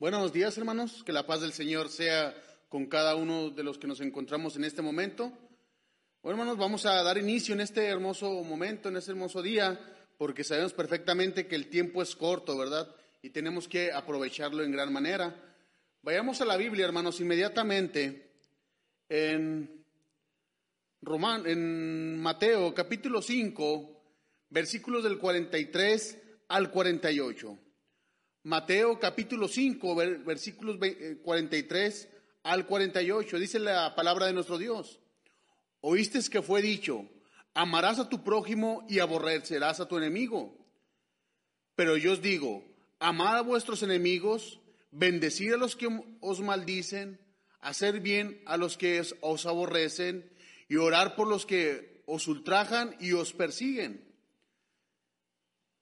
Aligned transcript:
Buenos 0.00 0.32
días, 0.32 0.56
hermanos. 0.56 1.04
Que 1.04 1.12
la 1.12 1.26
paz 1.26 1.42
del 1.42 1.52
Señor 1.52 1.90
sea 1.90 2.34
con 2.70 2.86
cada 2.86 3.16
uno 3.16 3.50
de 3.50 3.62
los 3.62 3.76
que 3.76 3.86
nos 3.86 4.00
encontramos 4.00 4.56
en 4.56 4.64
este 4.64 4.80
momento. 4.80 5.30
Bueno, 6.22 6.40
hermanos, 6.40 6.56
vamos 6.56 6.86
a 6.86 7.02
dar 7.02 7.18
inicio 7.18 7.52
en 7.52 7.60
este 7.60 7.84
hermoso 7.84 8.42
momento, 8.42 8.88
en 8.88 8.96
este 8.96 9.10
hermoso 9.10 9.42
día, 9.42 9.78
porque 10.16 10.42
sabemos 10.42 10.72
perfectamente 10.72 11.46
que 11.46 11.54
el 11.54 11.68
tiempo 11.68 12.00
es 12.00 12.16
corto, 12.16 12.56
¿verdad? 12.56 12.88
Y 13.20 13.28
tenemos 13.28 13.68
que 13.68 13.92
aprovecharlo 13.92 14.64
en 14.64 14.72
gran 14.72 14.90
manera. 14.90 15.36
Vayamos 16.00 16.40
a 16.40 16.46
la 16.46 16.56
Biblia, 16.56 16.86
hermanos, 16.86 17.20
inmediatamente 17.20 18.38
en, 19.06 19.84
Román, 21.02 21.46
en 21.46 22.18
Mateo 22.22 22.72
capítulo 22.72 23.20
5, 23.20 24.02
versículos 24.48 25.04
del 25.04 25.18
43 25.18 26.22
al 26.48 26.70
48. 26.70 27.58
Mateo 28.42 28.98
capítulo 28.98 29.48
5, 29.48 29.94
versículos 30.24 30.78
43 31.22 32.04
eh, 32.04 32.20
al 32.44 32.66
48, 32.66 33.38
dice 33.38 33.58
la 33.58 33.94
palabra 33.94 34.26
de 34.26 34.32
nuestro 34.32 34.56
Dios. 34.56 34.98
Oíste 35.82 36.20
que 36.30 36.40
fue 36.40 36.62
dicho, 36.62 37.06
amarás 37.52 37.98
a 37.98 38.08
tu 38.08 38.24
prójimo 38.24 38.86
y 38.88 39.00
aborrecerás 39.00 39.80
a 39.80 39.88
tu 39.88 39.98
enemigo. 39.98 40.56
Pero 41.74 41.98
yo 41.98 42.12
os 42.12 42.22
digo, 42.22 42.64
amad 42.98 43.36
a 43.36 43.42
vuestros 43.42 43.82
enemigos, 43.82 44.58
bendecid 44.90 45.52
a 45.52 45.58
los 45.58 45.76
que 45.76 45.88
os 46.20 46.40
maldicen, 46.40 47.20
hacer 47.60 48.00
bien 48.00 48.42
a 48.46 48.56
los 48.56 48.78
que 48.78 49.02
os 49.20 49.44
aborrecen 49.44 50.32
y 50.66 50.76
orar 50.76 51.14
por 51.14 51.28
los 51.28 51.44
que 51.44 52.02
os 52.06 52.26
ultrajan 52.26 52.96
y 53.00 53.12
os 53.12 53.34
persiguen. 53.34 54.10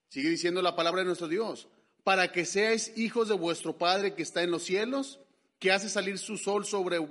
Sigue 0.08 0.30
diciendo 0.30 0.60
la 0.60 0.74
palabra 0.74 1.02
de 1.02 1.06
nuestro 1.06 1.28
Dios 1.28 1.68
para 2.08 2.32
que 2.32 2.46
seáis 2.46 2.96
hijos 2.96 3.28
de 3.28 3.34
vuestro 3.34 3.76
Padre 3.76 4.14
que 4.14 4.22
está 4.22 4.42
en 4.42 4.50
los 4.50 4.62
cielos, 4.62 5.20
que 5.58 5.72
hace 5.72 5.90
salir 5.90 6.16
su 6.16 6.38
sol 6.38 6.64
sobre, 6.64 7.06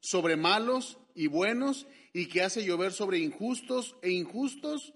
sobre 0.00 0.36
malos 0.36 0.98
y 1.14 1.28
buenos, 1.28 1.86
y 2.12 2.26
que 2.26 2.42
hace 2.42 2.62
llover 2.62 2.92
sobre 2.92 3.20
injustos 3.20 3.96
e 4.02 4.10
injustos, 4.10 4.92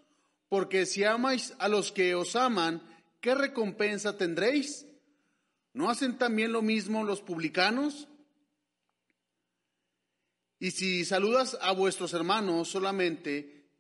porque 0.51 0.85
si 0.85 1.03
amáis 1.03 1.55
a 1.61 1.69
los 1.69 1.93
que 1.93 2.15
os 2.15 2.37
aman, 2.37 2.83
¿qué 3.23 3.35
recompensa 3.35 4.19
tendréis? 4.19 4.85
¿No 5.73 5.89
hacen 5.89 6.19
también 6.19 6.53
lo 6.53 6.61
mismo 6.61 7.03
los 7.03 7.23
publicanos? 7.23 8.07
Y 10.59 10.73
si 10.73 11.07
saludas 11.07 11.57
a 11.62 11.73
vuestros 11.73 12.12
hermanos 12.12 12.69
solamente, 12.69 13.71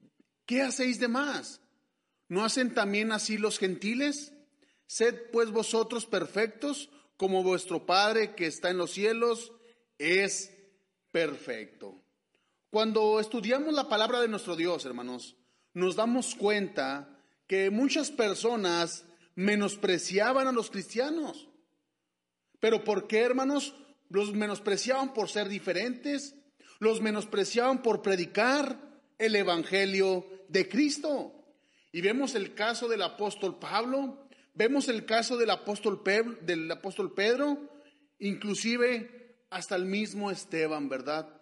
¿qué 0.46 0.62
hacéis 0.62 0.98
de 0.98 1.08
más? 1.08 1.60
¿No 2.26 2.42
hacen 2.42 2.72
también 2.72 3.12
así 3.12 3.36
los 3.36 3.58
gentiles? 3.58 4.32
Sed 4.88 5.30
pues 5.30 5.50
vosotros 5.50 6.06
perfectos 6.06 6.88
como 7.18 7.42
vuestro 7.42 7.84
Padre 7.84 8.34
que 8.34 8.46
está 8.46 8.70
en 8.70 8.78
los 8.78 8.90
cielos 8.90 9.52
es 9.98 10.50
perfecto. 11.12 12.02
Cuando 12.70 13.20
estudiamos 13.20 13.74
la 13.74 13.88
palabra 13.88 14.20
de 14.20 14.28
nuestro 14.28 14.56
Dios, 14.56 14.86
hermanos, 14.86 15.36
nos 15.74 15.94
damos 15.94 16.34
cuenta 16.34 17.20
que 17.46 17.70
muchas 17.70 18.10
personas 18.10 19.04
menospreciaban 19.34 20.48
a 20.48 20.52
los 20.52 20.70
cristianos. 20.70 21.48
Pero 22.58 22.82
¿por 22.82 23.06
qué, 23.06 23.20
hermanos? 23.20 23.74
Los 24.08 24.32
menospreciaban 24.32 25.12
por 25.12 25.28
ser 25.28 25.50
diferentes, 25.50 26.34
los 26.78 27.02
menospreciaban 27.02 27.82
por 27.82 28.00
predicar 28.00 29.02
el 29.18 29.36
Evangelio 29.36 30.26
de 30.48 30.66
Cristo. 30.66 31.34
Y 31.92 32.00
vemos 32.00 32.34
el 32.34 32.54
caso 32.54 32.88
del 32.88 33.02
apóstol 33.02 33.58
Pablo, 33.58 34.27
Vemos 34.58 34.88
el 34.88 35.06
caso 35.06 35.36
del 35.36 35.50
apóstol, 35.50 36.02
Pedro, 36.02 36.36
del 36.40 36.68
apóstol 36.68 37.14
Pedro, 37.14 37.70
inclusive 38.18 39.46
hasta 39.50 39.76
el 39.76 39.84
mismo 39.84 40.32
Esteban, 40.32 40.88
¿verdad? 40.88 41.40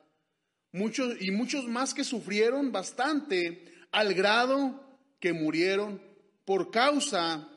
Muchos 0.72 1.16
y 1.22 1.30
muchos 1.30 1.66
más 1.66 1.94
que 1.94 2.04
sufrieron 2.04 2.72
bastante 2.72 3.72
al 3.90 4.12
grado 4.12 5.00
que 5.18 5.32
murieron 5.32 6.02
por 6.44 6.70
causa 6.70 7.48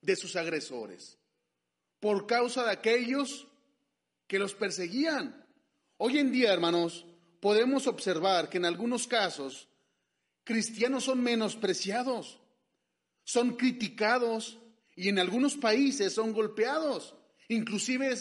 de 0.00 0.16
sus 0.16 0.34
agresores, 0.34 1.20
por 2.00 2.26
causa 2.26 2.64
de 2.64 2.72
aquellos 2.72 3.46
que 4.26 4.40
los 4.40 4.54
perseguían. 4.54 5.46
Hoy 5.98 6.18
en 6.18 6.32
día, 6.32 6.52
hermanos, 6.52 7.06
podemos 7.38 7.86
observar 7.86 8.48
que 8.48 8.58
en 8.58 8.64
algunos 8.64 9.06
casos 9.06 9.68
cristianos 10.42 11.04
son 11.04 11.22
menospreciados, 11.22 12.40
son 13.22 13.54
criticados, 13.54 14.58
y 14.96 15.08
en 15.08 15.18
algunos 15.18 15.56
países 15.56 16.12
son 16.14 16.32
golpeados. 16.32 17.14
Inclusive 17.48 18.14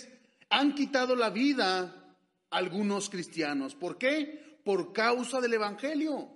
han 0.49 0.75
quitado 0.75 1.15
la 1.15 1.29
vida 1.29 2.15
a 2.49 2.57
algunos 2.57 3.09
cristianos. 3.09 3.75
¿Por 3.75 3.97
qué? 3.97 4.59
Por 4.63 4.93
causa 4.93 5.41
del 5.41 5.53
Evangelio. 5.53 6.29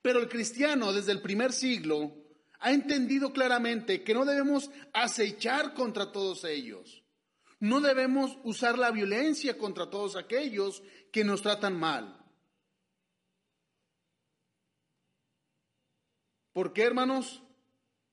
Pero 0.00 0.18
el 0.18 0.28
cristiano 0.28 0.92
desde 0.92 1.12
el 1.12 1.22
primer 1.22 1.52
siglo 1.52 2.14
ha 2.60 2.72
entendido 2.72 3.32
claramente 3.32 4.02
que 4.02 4.14
no 4.14 4.24
debemos 4.24 4.70
acechar 4.92 5.74
contra 5.74 6.12
todos 6.12 6.44
ellos. 6.44 7.02
No 7.60 7.80
debemos 7.80 8.38
usar 8.42 8.78
la 8.78 8.90
violencia 8.90 9.56
contra 9.56 9.88
todos 9.88 10.16
aquellos 10.16 10.82
que 11.12 11.24
nos 11.24 11.42
tratan 11.42 11.78
mal. 11.78 12.18
¿Por 16.52 16.72
qué, 16.72 16.82
hermanos? 16.82 17.42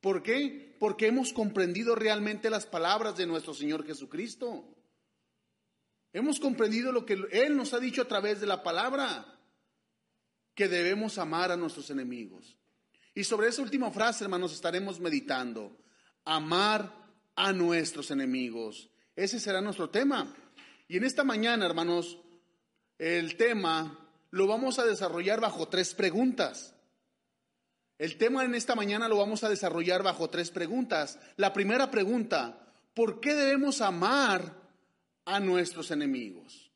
¿Por 0.01 0.23
qué? 0.23 0.68
Porque 0.79 1.07
hemos 1.07 1.33
comprendido 1.33 1.95
realmente 1.95 2.49
las 2.49 2.65
palabras 2.65 3.17
de 3.17 3.27
nuestro 3.27 3.53
Señor 3.53 3.85
Jesucristo. 3.85 4.65
Hemos 6.13 6.39
comprendido 6.39 6.91
lo 6.91 7.05
que 7.05 7.17
Él 7.31 7.55
nos 7.55 7.73
ha 7.73 7.79
dicho 7.79 8.01
a 8.01 8.07
través 8.07 8.41
de 8.41 8.47
la 8.47 8.63
palabra, 8.63 9.39
que 10.55 10.67
debemos 10.67 11.17
amar 11.17 11.51
a 11.51 11.57
nuestros 11.57 11.89
enemigos. 11.89 12.57
Y 13.13 13.23
sobre 13.23 13.49
esa 13.49 13.61
última 13.61 13.91
frase, 13.91 14.23
hermanos, 14.23 14.53
estaremos 14.53 14.99
meditando. 14.99 15.77
Amar 16.25 16.93
a 17.35 17.53
nuestros 17.53 18.11
enemigos. 18.11 18.89
Ese 19.15 19.39
será 19.39 19.61
nuestro 19.61 19.89
tema. 19.89 20.33
Y 20.87 20.97
en 20.97 21.03
esta 21.03 21.23
mañana, 21.23 21.65
hermanos, 21.65 22.17
el 22.97 23.35
tema 23.35 24.09
lo 24.31 24.47
vamos 24.47 24.79
a 24.79 24.85
desarrollar 24.85 25.39
bajo 25.39 25.67
tres 25.67 25.93
preguntas. 25.93 26.75
El 27.99 28.15
tema 28.15 28.45
en 28.45 28.55
esta 28.55 28.75
mañana 28.75 29.09
lo 29.09 29.17
vamos 29.17 29.43
a 29.43 29.49
desarrollar 29.49 30.03
bajo 30.03 30.29
tres 30.29 30.51
preguntas. 30.51 31.19
La 31.35 31.51
primera 31.51 31.91
pregunta, 31.91 32.65
¿por 32.93 33.19
qué 33.19 33.35
debemos 33.35 33.81
amar 33.81 34.55
a 35.25 35.41
nuestros 35.41 35.91
enemigos? 35.91 36.71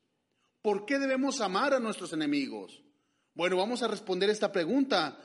¿Por 0.61 0.85
qué 0.85 0.99
debemos 0.99 1.39
amar 1.39 1.73
a 1.73 1.79
nuestros 1.79 2.11
enemigos? 2.11 2.83
Bueno, 3.35 3.55
vamos 3.55 3.81
a 3.83 3.87
responder 3.87 4.29
esta 4.29 4.51
pregunta 4.51 5.17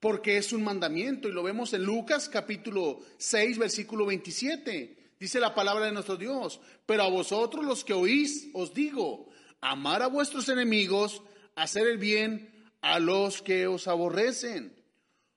porque 0.00 0.38
es 0.38 0.54
un 0.54 0.64
mandamiento 0.64 1.28
y 1.28 1.32
lo 1.32 1.42
vemos 1.42 1.74
en 1.74 1.84
Lucas 1.84 2.30
capítulo 2.30 3.00
6, 3.18 3.58
versículo 3.58 4.06
27. 4.06 5.12
Dice 5.20 5.38
la 5.38 5.54
palabra 5.54 5.84
de 5.84 5.92
nuestro 5.92 6.16
Dios, 6.16 6.62
pero 6.86 7.02
a 7.02 7.10
vosotros 7.10 7.62
los 7.62 7.84
que 7.84 7.92
oís 7.92 8.48
os 8.54 8.72
digo, 8.72 9.28
amar 9.60 10.00
a 10.00 10.06
vuestros 10.06 10.48
enemigos, 10.48 11.22
hacer 11.56 11.86
el 11.88 11.98
bien 11.98 12.50
a 12.80 12.98
los 12.98 13.42
que 13.42 13.66
os 13.66 13.86
aborrecen. 13.86 14.81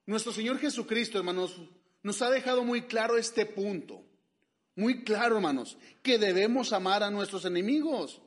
Nuestro 0.05 0.31
Señor 0.31 0.59
Jesucristo, 0.59 1.17
hermanos, 1.17 1.59
nos 2.03 2.21
ha 2.21 2.29
dejado 2.29 2.63
muy 2.63 2.83
claro 2.83 3.17
este 3.17 3.45
punto. 3.45 4.03
Muy 4.75 5.03
claro, 5.03 5.37
hermanos, 5.37 5.77
que 6.03 6.19
debemos 6.19 6.73
amar 6.73 7.01
a 7.01 7.09
nuestros 7.09 7.45
enemigos. 7.45 8.21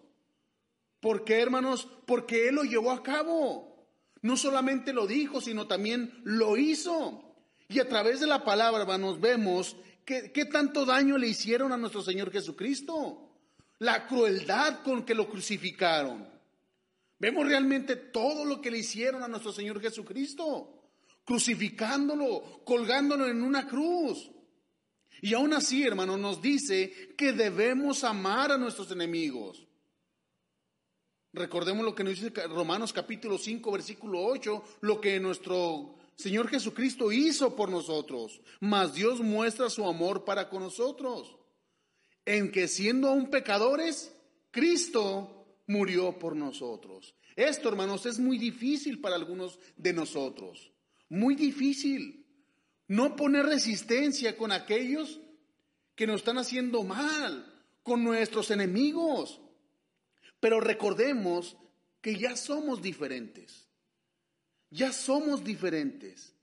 ¿Por 1.01 1.25
qué, 1.25 1.41
hermanos? 1.41 1.89
Porque 2.07 2.49
Él 2.49 2.57
lo 2.57 2.65
llevó 2.65 2.91
a 2.91 3.03
cabo. 3.03 3.87
No 4.23 4.37
solamente 4.37 4.93
lo 4.93 5.07
dijo, 5.07 5.41
sino 5.41 5.69
también 5.69 6.21
lo 6.25 6.57
hizo. 6.57 7.23
Y 7.69 7.79
a 7.79 7.89
través 7.89 8.19
de 8.19 8.27
la 8.27 8.45
palabra, 8.45 8.81
hermanos, 8.81 9.21
vemos 9.21 9.77
qué 10.05 10.49
tanto 10.51 10.85
daño 10.87 11.19
le 11.19 11.29
hicieron 11.29 11.71
a 11.71 11.77
nuestro 11.77 12.03
Señor 12.03 12.33
Jesucristo. 12.33 13.31
La 13.79 14.09
crueldad 14.09 14.83
con 14.83 15.05
que 15.05 15.15
lo 15.15 15.29
crucificaron. 15.29 16.27
Vemos 17.21 17.47
realmente 17.47 17.95
todo 17.95 18.45
lo 18.45 18.61
que 18.61 18.71
le 18.71 18.79
hicieron 18.79 19.23
a 19.23 19.29
nuestro 19.29 19.53
Señor 19.53 19.81
Jesucristo 19.81 20.78
crucificándolo, 21.29 22.63
colgándolo 22.65 23.29
en 23.29 23.43
una 23.43 23.69
cruz. 23.69 24.31
Y 25.21 25.35
aún 25.35 25.53
así, 25.53 25.83
hermano, 25.83 26.17
nos 26.17 26.41
dice 26.41 27.15
que 27.19 27.35
debemos 27.35 28.03
amar 28.03 28.51
a 28.51 28.57
nuestros 28.57 28.91
enemigos. 28.93 29.69
Recordemos 31.35 31.85
lo 31.85 31.95
que 31.95 32.03
nos 32.03 32.15
dice 32.15 32.31
Romanos 32.47 32.95
capítulo 32.95 33.37
5, 33.37 33.71
versículo 33.71 34.25
8, 34.25 34.65
lo 34.81 35.03
que 35.03 35.21
nuestro 35.21 35.99
Señor 36.17 36.49
Jesucristo 36.49 37.13
hizo 37.13 37.55
por 37.55 37.69
nosotros. 37.69 38.41
Mas 38.61 38.95
Dios 38.95 39.21
muestra 39.21 39.69
su 39.69 39.87
amor 39.87 40.25
para 40.25 40.49
con 40.49 40.63
nosotros, 40.63 41.37
en 42.25 42.51
que 42.51 42.69
siendo 42.69 43.09
aún 43.09 43.29
pecadores, 43.29 44.17
Cristo 44.51 45.61
murió 45.67 46.19
por 46.19 46.35
nosotros. 46.35 47.15
Esto, 47.37 47.69
hermanos, 47.69 48.07
es 48.07 48.19
muy 48.19 48.39
difícil 48.39 48.99
para 49.03 49.17
algunos 49.17 49.59
de 49.77 49.93
nosotros. 49.93 50.73
Muy 51.09 51.35
difícil. 51.35 52.27
No 52.87 53.17
poner 53.17 53.47
resistencia 53.47 54.37
con 54.37 54.53
aquellos 54.53 55.21
que 55.95 56.07
nos 56.07 56.21
están 56.21 56.39
haciendo 56.39 56.83
mal, 56.83 57.63
con 57.83 58.05
nuestros 58.05 58.51
enemigos. 58.51 59.41
Pero 60.41 60.61
recordemos 60.61 61.57
que 62.01 62.17
ya 62.17 62.37
somos 62.37 62.81
diferentes. 62.81 63.69
Ya 64.71 64.93
somos 64.93 65.45
diferentes. 65.45 66.35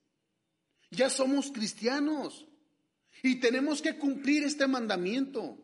Ya 0.91 1.09
somos 1.09 1.51
cristianos. 1.51 2.45
Y 3.23 3.39
tenemos 3.39 3.81
que 3.81 3.97
cumplir 3.97 4.43
este 4.43 4.67
mandamiento 4.67 5.57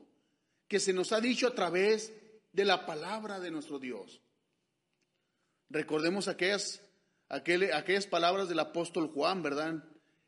que 0.68 0.80
se 0.80 0.94
nos 0.94 1.12
ha 1.12 1.20
dicho 1.20 1.48
a 1.48 1.54
través 1.54 2.14
de 2.54 2.66
la 2.66 2.86
palabra 2.86 3.40
de 3.40 3.52
nuestro 3.52 3.78
Dios. 3.78 4.22
Recordemos 5.70 6.28
aquellas, 6.28 6.82
aquellas 7.32 8.08
palabras 8.08 8.50
del 8.50 8.60
apóstol 8.60 9.08
Juan, 9.14 9.42
¿verdad? 9.42 9.84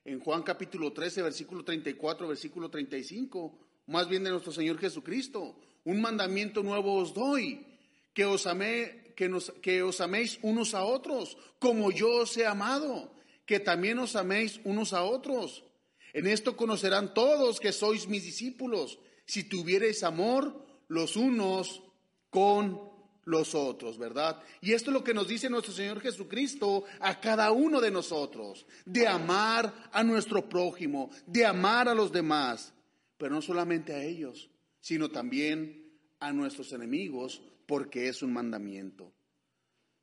En 0.05 0.19
Juan 0.19 0.43
capítulo 0.43 0.93
13, 0.93 1.21
versículo 1.21 1.63
34, 1.63 2.27
versículo 2.27 2.69
35, 2.69 3.59
más 3.87 4.07
bien 4.07 4.23
de 4.23 4.31
nuestro 4.31 4.53
Señor 4.53 4.79
Jesucristo. 4.79 5.59
Un 5.83 6.01
mandamiento 6.01 6.63
nuevo 6.63 6.95
os 6.95 7.13
doy, 7.13 7.65
que 8.13 8.25
os, 8.25 8.47
amé, 8.47 9.13
que, 9.15 9.83
os 9.83 10.01
améis 10.01 10.39
unos 10.41 10.73
a 10.73 10.85
otros, 10.85 11.37
como 11.59 11.91
yo 11.91 12.21
os 12.21 12.37
he 12.37 12.45
amado, 12.45 13.13
que 13.45 13.59
también 13.59 13.99
os 13.99 14.15
améis 14.15 14.61
unos 14.63 14.93
a 14.93 15.03
otros. 15.03 15.65
En 16.13 16.27
esto 16.27 16.55
conocerán 16.55 17.13
todos 17.13 17.59
que 17.59 17.73
sois 17.73 18.07
mis 18.07 18.23
discípulos, 18.23 18.99
si 19.25 19.43
tuvierais 19.43 20.03
amor 20.03 20.65
los 20.87 21.17
unos 21.17 21.83
con 22.29 22.92
los 23.25 23.55
otros, 23.55 23.97
¿verdad? 23.97 24.41
Y 24.61 24.73
esto 24.73 24.89
es 24.89 24.93
lo 24.93 25.03
que 25.03 25.13
nos 25.13 25.27
dice 25.27 25.49
nuestro 25.49 25.73
Señor 25.73 26.01
Jesucristo 26.01 26.83
a 26.99 27.19
cada 27.19 27.51
uno 27.51 27.79
de 27.79 27.91
nosotros, 27.91 28.65
de 28.85 29.07
amar 29.07 29.89
a 29.91 30.03
nuestro 30.03 30.47
prójimo, 30.47 31.09
de 31.25 31.45
amar 31.45 31.87
a 31.87 31.95
los 31.95 32.11
demás, 32.11 32.73
pero 33.17 33.35
no 33.35 33.41
solamente 33.41 33.93
a 33.93 34.03
ellos, 34.03 34.49
sino 34.79 35.09
también 35.09 35.83
a 36.19 36.31
nuestros 36.33 36.73
enemigos, 36.73 37.41
porque 37.65 38.07
es 38.07 38.21
un 38.21 38.33
mandamiento. 38.33 39.13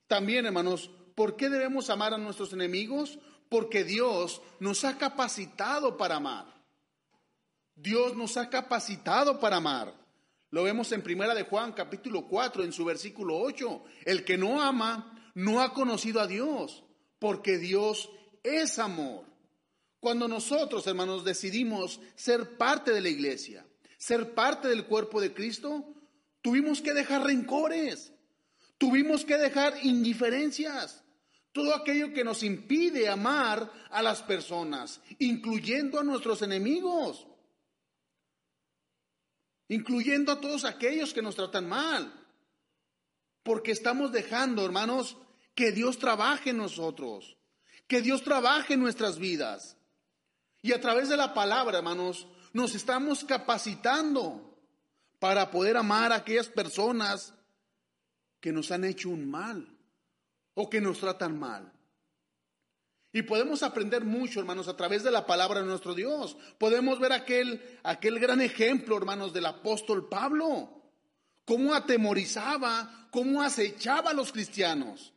También, 0.07 0.47
hermanos, 0.47 0.91
¿por 1.15 1.37
qué 1.37 1.49
debemos 1.49 1.91
amar 1.91 2.15
a 2.15 2.19
nuestros 2.19 2.53
enemigos? 2.53 3.19
Porque 3.49 3.85
Dios 3.85 4.43
nos 4.59 4.85
ha 4.85 4.97
capacitado 4.97 5.97
para 5.97 6.17
amar. 6.17 6.47
Dios 7.75 8.17
nos 8.17 8.37
ha 8.37 8.49
capacitado 8.49 9.39
para 9.39 9.57
amar. 9.57 10.00
Lo 10.51 10.65
vemos 10.65 10.91
en 10.93 11.03
Primera 11.03 11.35
de 11.35 11.45
Juan, 11.45 11.73
capítulo 11.73 12.27
4, 12.27 12.65
en 12.65 12.73
su 12.73 12.85
versículo 12.85 13.39
8. 13.39 13.85
El 14.05 14.25
que 14.25 14.37
no 14.37 14.61
ama 14.61 15.31
no 15.35 15.61
ha 15.61 15.73
conocido 15.73 16.21
a 16.21 16.27
Dios, 16.27 16.85
porque 17.19 17.59
Dios 17.59 18.11
es 18.43 18.79
amor. 18.79 19.25
Cuando 20.01 20.27
nosotros, 20.29 20.87
hermanos, 20.87 21.25
decidimos 21.25 22.01
ser 22.15 22.57
parte 22.57 22.93
de 22.93 23.01
la 23.01 23.11
iglesia, 23.11 23.67
ser 23.97 24.35
parte 24.35 24.69
del 24.69 24.87
cuerpo 24.87 25.21
de 25.21 25.33
Cristo, 25.33 25.95
Tuvimos 26.43 26.81
que 26.81 26.95
dejar 26.95 27.25
rencores, 27.25 28.13
tuvimos 28.79 29.25
que 29.25 29.37
dejar 29.37 29.75
indiferencias, 29.83 31.05
todo 31.53 31.75
aquello 31.75 32.13
que 32.15 32.25
nos 32.25 32.43
impide 32.43 33.09
amar 33.09 33.71
a 33.91 34.03
las 34.03 34.23
personas, 34.23 35.01
incluyendo 35.19 36.01
a 36.01 36.05
nuestros 36.05 36.41
enemigos, 36.43 37.27
incluyendo 39.71 40.33
a 40.33 40.41
todos 40.41 40.65
aquellos 40.65 41.15
que 41.15 41.23
nos 41.23 41.37
tratan 41.37 41.69
mal, 41.69 42.13
porque 43.45 43.71
estamos 43.71 44.11
dejando, 44.11 44.65
hermanos, 44.65 45.17
que 45.55 45.71
Dios 45.71 45.97
trabaje 45.99 46.51
en 46.51 46.57
nosotros, 46.57 47.37
que 47.87 48.03
Dios 48.03 48.25
trabaje 48.25 48.75
en 48.75 48.81
nuestras 48.81 49.19
vidas. 49.19 49.77
Y 50.61 50.73
a 50.73 50.81
través 50.81 51.09
de 51.09 51.17
la 51.17 51.35
palabra, 51.35 51.79
hermanos, 51.79 52.27
nos 52.53 52.75
estamos 52.75 53.25
capacitando 53.25 54.59
para 55.21 55.53
poder 55.53 55.77
amar 55.77 56.11
a 56.11 56.17
aquellas 56.17 56.49
personas 56.49 57.33
que 58.41 58.51
nos 58.51 58.73
han 58.73 58.85
hecho 58.85 59.09
un 59.09 59.31
mal 59.31 59.69
o 60.55 60.69
que 60.69 60.81
nos 60.81 60.99
tratan 60.99 61.39
mal. 61.39 61.73
Y 63.13 63.23
podemos 63.23 63.63
aprender 63.63 64.05
mucho, 64.05 64.39
hermanos, 64.39 64.69
a 64.69 64.77
través 64.77 65.03
de 65.03 65.11
la 65.11 65.27
palabra 65.27 65.61
de 65.61 65.67
nuestro 65.67 65.95
Dios. 65.95 66.37
Podemos 66.59 67.01
ver 67.01 67.13
aquel, 67.13 67.61
aquel 67.83 68.21
gran 68.21 68.41
ejemplo, 68.41 68.97
hermanos, 68.97 69.33
del 69.33 69.47
apóstol 69.47 70.09
Pablo. 70.09 70.81
Cómo 71.45 71.75
atemorizaba, 71.75 73.09
cómo 73.11 73.43
acechaba 73.43 74.11
a 74.11 74.15
los 74.15 74.31
cristianos. 74.31 75.13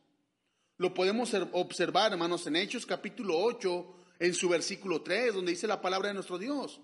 Lo 0.76 0.92
podemos 0.92 1.32
observar, 1.52 2.12
hermanos, 2.12 2.44
en 2.48 2.56
Hechos 2.56 2.84
capítulo 2.84 3.38
8, 3.38 3.96
en 4.18 4.34
su 4.34 4.48
versículo 4.48 5.02
3, 5.02 5.34
donde 5.34 5.52
dice 5.52 5.68
la 5.68 5.80
palabra 5.80 6.08
de 6.08 6.14
nuestro 6.14 6.36
Dios. 6.36 6.80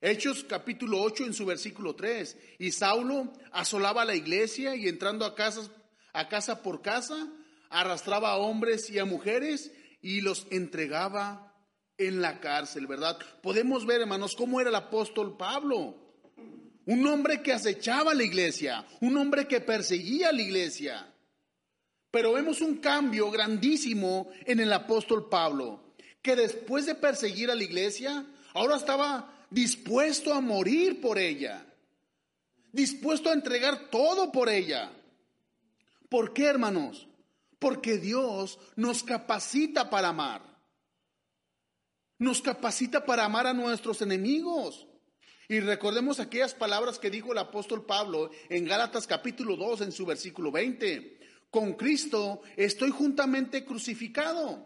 Hechos 0.00 0.44
capítulo 0.44 1.02
8 1.02 1.26
en 1.26 1.34
su 1.34 1.44
versículo 1.44 1.94
3. 1.94 2.38
Y 2.58 2.72
Saulo 2.72 3.30
asolaba 3.52 4.06
la 4.06 4.14
iglesia 4.14 4.74
y 4.74 4.88
entrando 4.88 5.26
a, 5.26 5.34
casas, 5.34 5.70
a 6.14 6.28
casa 6.28 6.62
por 6.62 6.80
casa, 6.80 7.28
arrastraba 7.68 8.30
a 8.30 8.38
hombres 8.38 8.88
y 8.88 8.98
a 8.98 9.04
mujeres 9.04 9.70
y 10.02 10.20
los 10.20 10.46
entregaba 10.50 11.54
en 11.98 12.22
la 12.22 12.40
cárcel, 12.40 12.86
¿verdad? 12.86 13.18
Podemos 13.42 13.84
ver, 13.84 14.00
hermanos, 14.00 14.34
cómo 14.34 14.60
era 14.60 14.70
el 14.70 14.76
apóstol 14.76 15.36
Pablo. 15.36 15.94
Un 16.86 17.06
hombre 17.06 17.42
que 17.42 17.52
acechaba 17.52 18.14
la 18.14 18.24
iglesia, 18.24 18.86
un 19.00 19.16
hombre 19.16 19.46
que 19.46 19.60
perseguía 19.60 20.30
a 20.30 20.32
la 20.32 20.42
iglesia. 20.42 21.06
Pero 22.10 22.32
vemos 22.32 22.60
un 22.60 22.78
cambio 22.78 23.30
grandísimo 23.30 24.30
en 24.46 24.60
el 24.60 24.72
apóstol 24.72 25.28
Pablo, 25.28 25.94
que 26.22 26.34
después 26.34 26.86
de 26.86 26.94
perseguir 26.94 27.50
a 27.50 27.54
la 27.54 27.62
iglesia, 27.62 28.26
ahora 28.54 28.76
estaba 28.76 29.46
dispuesto 29.50 30.32
a 30.32 30.40
morir 30.40 31.00
por 31.00 31.18
ella, 31.18 31.64
dispuesto 32.72 33.28
a 33.28 33.34
entregar 33.34 33.90
todo 33.90 34.32
por 34.32 34.48
ella. 34.48 34.90
¿Por 36.08 36.32
qué, 36.32 36.46
hermanos? 36.46 37.06
Porque 37.60 37.98
Dios 37.98 38.58
nos 38.74 39.04
capacita 39.04 39.88
para 39.88 40.08
amar. 40.08 40.42
Nos 42.18 42.42
capacita 42.42 43.04
para 43.04 43.24
amar 43.24 43.46
a 43.46 43.54
nuestros 43.54 44.02
enemigos. 44.02 44.88
Y 45.48 45.60
recordemos 45.60 46.20
aquellas 46.20 46.54
palabras 46.54 46.98
que 46.98 47.10
dijo 47.10 47.32
el 47.32 47.38
apóstol 47.38 47.84
Pablo 47.84 48.30
en 48.48 48.64
Gálatas 48.64 49.06
capítulo 49.06 49.56
2 49.56 49.82
en 49.82 49.92
su 49.92 50.06
versículo 50.06 50.50
20. 50.50 51.18
Con 51.50 51.74
Cristo 51.74 52.40
estoy 52.56 52.90
juntamente 52.90 53.64
crucificado 53.64 54.64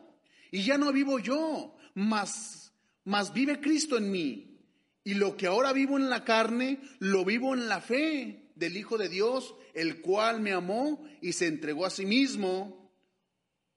y 0.53 0.63
ya 0.63 0.79
no 0.79 0.93
vivo 0.93 1.19
yo, 1.19 1.75
mas, 1.95 2.73
mas 3.05 3.33
vive 3.33 3.61
Cristo 3.61 3.97
en 3.97 4.11
mí. 4.11 4.61
Y 5.03 5.15
lo 5.15 5.37
que 5.37 5.47
ahora 5.47 5.73
vivo 5.73 5.97
en 5.97 6.11
la 6.11 6.23
carne, 6.23 6.81
lo 7.01 7.25
vivo 7.25 7.55
en 7.55 7.69
la 7.69 7.81
fe 7.81 8.53
del 8.55 8.77
Hijo 8.77 8.99
de 8.99 9.09
Dios, 9.09 9.55
el 9.75 10.01
cual 10.01 10.41
me 10.41 10.53
amó 10.53 11.03
y 11.21 11.33
se 11.33 11.47
entregó 11.47 11.87
a 11.87 11.91
sí 11.91 12.07
mismo 12.07 12.84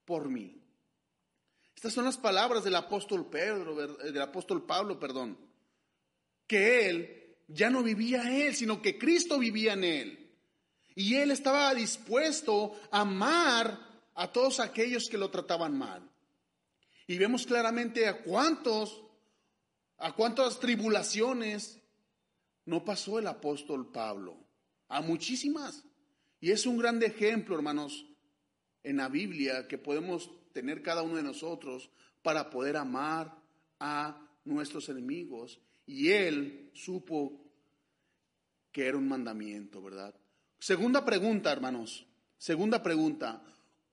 por 0.08 0.30
mí. 0.30 0.58
Estas 1.76 1.92
son 1.92 2.06
las 2.06 2.16
palabras 2.16 2.64
del 2.64 2.74
apóstol 2.74 3.28
Pedro, 3.28 3.76
del 3.76 4.22
apóstol 4.22 4.64
Pablo, 4.64 4.98
perdón, 4.98 5.38
que 6.46 6.88
él 6.88 7.36
ya 7.46 7.68
no 7.68 7.82
vivía 7.82 8.46
él, 8.46 8.56
sino 8.56 8.80
que 8.80 8.96
Cristo 8.96 9.38
vivía 9.38 9.74
en 9.74 9.84
él. 9.84 10.36
Y 10.94 11.16
él 11.16 11.30
estaba 11.30 11.74
dispuesto 11.74 12.72
a 12.90 13.02
amar 13.02 13.78
a 14.14 14.32
todos 14.32 14.60
aquellos 14.60 15.10
que 15.10 15.18
lo 15.18 15.30
trataban 15.30 15.76
mal. 15.76 16.10
Y 17.06 17.18
vemos 17.18 17.46
claramente 17.46 18.08
a 18.08 18.22
cuántos 18.22 19.02
¿A 19.98 20.12
cuántas 20.12 20.60
tribulaciones 20.60 21.80
no 22.64 22.84
pasó 22.84 23.18
el 23.18 23.26
apóstol 23.26 23.90
Pablo? 23.90 24.38
A 24.88 25.00
muchísimas. 25.00 25.84
Y 26.40 26.52
es 26.52 26.66
un 26.66 26.78
gran 26.78 27.02
ejemplo, 27.02 27.56
hermanos, 27.56 28.06
en 28.82 28.96
la 28.98 29.08
Biblia 29.08 29.66
que 29.68 29.78
podemos 29.78 30.30
tener 30.52 30.82
cada 30.82 31.02
uno 31.02 31.16
de 31.16 31.22
nosotros 31.22 31.90
para 32.22 32.50
poder 32.50 32.76
amar 32.76 33.36
a 33.80 34.28
nuestros 34.44 34.88
enemigos. 34.88 35.60
Y 35.86 36.10
él 36.10 36.70
supo 36.74 37.44
que 38.72 38.86
era 38.86 38.98
un 38.98 39.08
mandamiento, 39.08 39.82
¿verdad? 39.82 40.14
Segunda 40.58 41.04
pregunta, 41.04 41.52
hermanos. 41.52 42.06
Segunda 42.36 42.82
pregunta. 42.82 43.42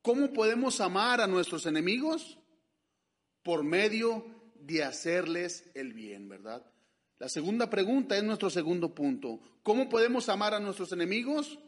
¿Cómo 0.01 0.34
podemos 0.34 0.82
amar 0.82 1.22
a 1.22 1.27
nuestros 1.27 1.65
enemigos? 1.65 2.38
Por 3.44 3.63
medio 3.63 4.25
de 4.60 4.84
hacerles 4.84 5.70
el 5.74 5.94
bien, 5.94 6.27
¿verdad? 6.27 6.65
La 7.20 7.30
segunda 7.30 7.70
pregunta 7.70 8.18
es 8.18 8.24
nuestro 8.24 8.50
segundo 8.50 8.94
punto. 8.94 9.39
¿Cómo 9.63 9.88
podemos 9.88 10.27
amar 10.30 10.54
a 10.54 10.60
nuestros 10.60 10.92
enemigos? 10.92 11.60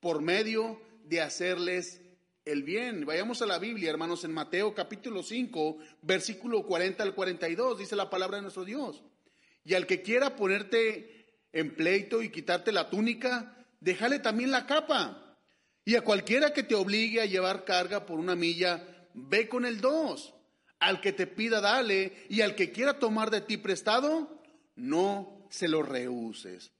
Por 0.00 0.22
medio 0.22 0.80
de 1.04 1.20
hacerles 1.20 2.00
el 2.44 2.62
bien. 2.62 3.06
Vayamos 3.06 3.40
a 3.42 3.46
la 3.46 3.58
Biblia, 3.58 3.90
hermanos, 3.90 4.24
en 4.24 4.32
Mateo 4.32 4.74
capítulo 4.74 5.22
5, 5.22 5.78
versículo 6.02 6.64
40 6.64 7.02
al 7.02 7.14
42, 7.14 7.78
dice 7.78 7.96
la 7.96 8.10
palabra 8.10 8.36
de 8.36 8.42
nuestro 8.42 8.64
Dios. 8.64 9.02
Y 9.64 9.74
al 9.74 9.86
que 9.86 10.02
quiera 10.02 10.36
ponerte 10.36 11.26
en 11.52 11.74
pleito 11.74 12.22
y 12.22 12.30
quitarte 12.30 12.72
la 12.72 12.90
túnica, 12.90 13.66
déjale 13.80 14.18
también 14.18 14.50
la 14.50 14.66
capa. 14.66 15.38
Y 15.86 15.96
a 15.96 16.02
cualquiera 16.02 16.52
que 16.52 16.62
te 16.62 16.74
obligue 16.74 17.20
a 17.20 17.26
llevar 17.26 17.64
carga 17.64 18.04
por 18.04 18.18
una 18.18 18.34
milla, 18.34 19.08
ve 19.14 19.48
con 19.48 19.64
el 19.64 19.80
dos. 19.80 20.34
Al 20.80 21.00
que 21.00 21.12
te 21.12 21.26
pida, 21.26 21.60
dale, 21.60 22.26
y 22.28 22.42
al 22.42 22.54
que 22.54 22.72
quiera 22.72 22.98
tomar 22.98 23.30
de 23.30 23.40
ti 23.40 23.56
prestado, 23.56 24.42
no 24.76 25.46
se 25.50 25.68
lo 25.68 25.82
rehuses. 25.82 26.72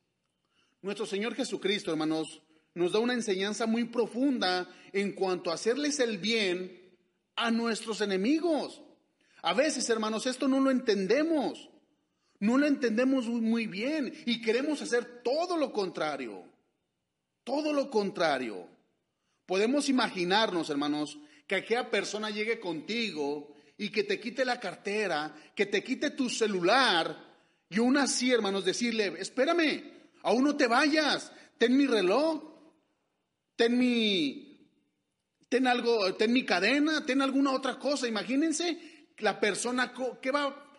nuestro 0.82 1.06
Señor 1.06 1.34
Jesucristo, 1.34 1.90
hermanos, 1.90 2.42
nos 2.74 2.92
da 2.92 2.98
una 2.98 3.14
enseñanza 3.14 3.66
muy 3.66 3.84
profunda 3.84 4.68
en 4.92 5.12
cuanto 5.12 5.50
a 5.50 5.54
hacerles 5.54 6.00
el 6.00 6.18
bien 6.18 6.96
a 7.36 7.50
nuestros 7.50 8.00
enemigos. 8.00 8.82
A 9.42 9.54
veces, 9.54 9.88
hermanos, 9.90 10.26
esto 10.26 10.48
no 10.48 10.60
lo 10.60 10.70
entendemos. 10.70 11.70
No 12.40 12.58
lo 12.58 12.66
entendemos 12.66 13.26
muy 13.26 13.66
bien 13.66 14.12
y 14.26 14.42
queremos 14.42 14.82
hacer 14.82 15.22
todo 15.22 15.56
lo 15.56 15.72
contrario. 15.72 16.44
Todo 17.44 17.72
lo 17.72 17.90
contrario. 17.90 18.68
Podemos 19.46 19.88
imaginarnos, 19.88 20.70
hermanos, 20.70 21.18
que 21.46 21.56
aquella 21.56 21.90
persona 21.90 22.30
llegue 22.30 22.58
contigo 22.58 23.54
y 23.76 23.90
que 23.90 24.04
te 24.04 24.18
quite 24.18 24.44
la 24.44 24.58
cartera, 24.58 25.34
que 25.54 25.66
te 25.66 25.82
quite 25.84 26.10
tu 26.10 26.28
celular 26.28 27.34
y 27.68 27.78
aún 27.78 27.96
así, 27.96 28.30
hermanos, 28.30 28.64
decirle, 28.64 29.14
espérame, 29.18 29.82
aún 30.22 30.44
no 30.44 30.56
te 30.56 30.66
vayas, 30.66 31.32
ten 31.58 31.76
mi 31.76 31.86
reloj, 31.86 32.53
ten 33.56 33.78
mi, 33.78 34.68
ten 35.48 35.66
algo, 35.66 36.14
ten 36.14 36.32
mi 36.32 36.44
cadena, 36.44 37.04
ten 37.04 37.22
alguna 37.22 37.52
otra 37.52 37.78
cosa. 37.78 38.08
Imagínense 38.08 39.06
la 39.18 39.38
persona, 39.40 39.92
¿qué 40.20 40.30
va, 40.30 40.72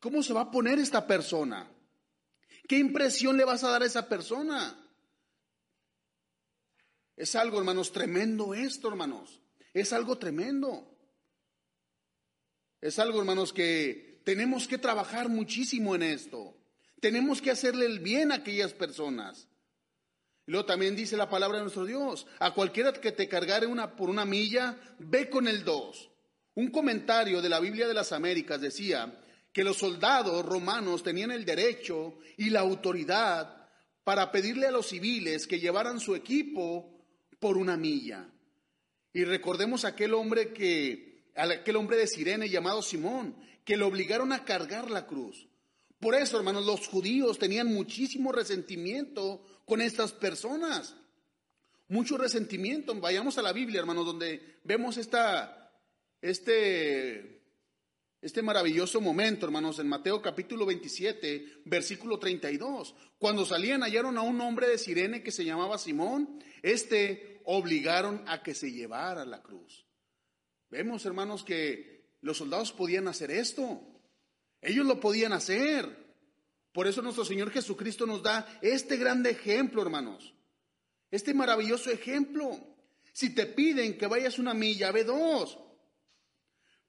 ¿cómo 0.00 0.22
se 0.22 0.32
va 0.32 0.42
a 0.42 0.50
poner 0.50 0.78
esta 0.78 1.06
persona? 1.06 1.70
¿Qué 2.68 2.78
impresión 2.78 3.36
le 3.36 3.44
vas 3.44 3.62
a 3.64 3.70
dar 3.70 3.82
a 3.82 3.86
esa 3.86 4.08
persona? 4.08 4.82
Es 7.16 7.34
algo, 7.34 7.58
hermanos, 7.58 7.92
tremendo 7.92 8.54
esto, 8.54 8.88
hermanos. 8.88 9.40
Es 9.72 9.92
algo 9.92 10.18
tremendo. 10.18 10.92
Es 12.80 12.98
algo, 12.98 13.18
hermanos, 13.20 13.52
que 13.52 14.20
tenemos 14.24 14.68
que 14.68 14.78
trabajar 14.78 15.28
muchísimo 15.28 15.94
en 15.94 16.02
esto. 16.02 16.56
Tenemos 17.00 17.40
que 17.40 17.50
hacerle 17.50 17.86
el 17.86 18.00
bien 18.00 18.32
a 18.32 18.36
aquellas 18.36 18.72
personas. 18.72 19.48
Y 20.46 20.52
luego 20.52 20.66
también 20.66 20.94
dice 20.94 21.16
la 21.16 21.28
palabra 21.28 21.58
de 21.58 21.64
nuestro 21.64 21.84
Dios, 21.84 22.26
a 22.38 22.54
cualquiera 22.54 22.92
que 22.92 23.12
te 23.12 23.28
cargare 23.28 23.66
una, 23.66 23.96
por 23.96 24.08
una 24.08 24.24
milla, 24.24 24.78
ve 24.98 25.28
con 25.28 25.48
el 25.48 25.64
dos. 25.64 26.10
Un 26.54 26.70
comentario 26.70 27.42
de 27.42 27.48
la 27.48 27.60
Biblia 27.60 27.88
de 27.88 27.94
las 27.94 28.12
Américas 28.12 28.60
decía 28.60 29.20
que 29.52 29.64
los 29.64 29.76
soldados 29.76 30.44
romanos 30.44 31.02
tenían 31.02 31.30
el 31.30 31.44
derecho 31.44 32.18
y 32.36 32.50
la 32.50 32.60
autoridad 32.60 33.68
para 34.04 34.30
pedirle 34.30 34.66
a 34.66 34.70
los 34.70 34.86
civiles 34.86 35.46
que 35.46 35.58
llevaran 35.58 35.98
su 35.98 36.14
equipo 36.14 37.04
por 37.40 37.56
una 37.56 37.76
milla. 37.76 38.28
Y 39.12 39.24
recordemos 39.24 39.84
aquel 39.84 40.14
hombre 40.14 40.52
que, 40.52 41.32
aquel 41.34 41.76
hombre 41.76 41.96
de 41.96 42.06
Sirene 42.06 42.48
llamado 42.48 42.82
Simón, 42.82 43.36
que 43.64 43.76
lo 43.76 43.88
obligaron 43.88 44.32
a 44.32 44.44
cargar 44.44 44.90
la 44.90 45.06
cruz. 45.06 45.48
Por 45.98 46.14
eso, 46.14 46.36
hermanos, 46.36 46.64
los 46.66 46.86
judíos 46.86 47.38
tenían 47.38 47.72
muchísimo 47.72 48.30
resentimiento 48.30 49.42
con 49.66 49.82
estas 49.82 50.12
personas. 50.12 50.96
Mucho 51.88 52.16
resentimiento. 52.16 52.98
Vayamos 52.98 53.36
a 53.36 53.42
la 53.42 53.52
Biblia, 53.52 53.80
hermanos, 53.80 54.06
donde 54.06 54.60
vemos 54.64 54.96
esta, 54.96 55.70
este, 56.22 57.42
este 58.22 58.42
maravilloso 58.42 59.00
momento, 59.00 59.44
hermanos, 59.44 59.78
en 59.78 59.88
Mateo 59.88 60.22
capítulo 60.22 60.64
27, 60.64 61.62
versículo 61.66 62.18
32. 62.18 62.94
Cuando 63.18 63.44
salían 63.44 63.82
hallaron 63.82 64.16
a 64.16 64.22
un 64.22 64.40
hombre 64.40 64.68
de 64.68 64.78
Sirene 64.78 65.22
que 65.22 65.30
se 65.30 65.44
llamaba 65.44 65.78
Simón. 65.78 66.42
Este 66.62 67.40
obligaron 67.44 68.24
a 68.26 68.42
que 68.42 68.54
se 68.54 68.72
llevara 68.72 69.24
la 69.24 69.42
cruz. 69.42 69.86
Vemos, 70.70 71.06
hermanos, 71.06 71.44
que 71.44 72.16
los 72.20 72.38
soldados 72.38 72.72
podían 72.72 73.06
hacer 73.08 73.30
esto. 73.30 73.80
Ellos 74.60 74.86
lo 74.86 74.98
podían 74.98 75.32
hacer. 75.32 76.05
Por 76.76 76.86
eso 76.86 77.00
nuestro 77.00 77.24
Señor 77.24 77.50
Jesucristo 77.50 78.04
nos 78.04 78.22
da 78.22 78.46
este 78.60 78.98
grande 78.98 79.30
ejemplo, 79.30 79.80
hermanos. 79.80 80.34
Este 81.10 81.32
maravilloso 81.32 81.90
ejemplo. 81.90 82.50
Si 83.14 83.34
te 83.34 83.46
piden 83.46 83.96
que 83.96 84.06
vayas 84.06 84.38
una 84.38 84.52
milla, 84.52 84.92
ve 84.92 85.02
dos. 85.02 85.58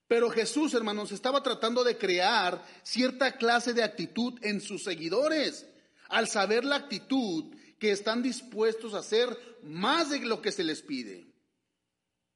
Pero 0.05 0.29
Jesús, 0.29 0.73
hermanos, 0.73 1.13
estaba 1.13 1.41
tratando 1.41 1.85
de 1.85 1.97
crear 1.97 2.61
cierta 2.83 3.37
clase 3.37 3.71
de 3.71 3.81
actitud 3.81 4.37
en 4.41 4.59
sus 4.59 4.83
seguidores. 4.83 5.65
Al 6.09 6.27
saber 6.27 6.65
la 6.65 6.75
actitud 6.75 7.55
que 7.79 7.91
están 7.91 8.21
dispuestos 8.21 8.93
a 8.93 8.99
hacer 8.99 9.39
más 9.63 10.09
de 10.09 10.19
lo 10.19 10.41
que 10.41 10.51
se 10.51 10.65
les 10.65 10.81
pide. 10.81 11.31